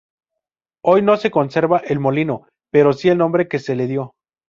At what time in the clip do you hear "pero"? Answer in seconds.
2.71-2.91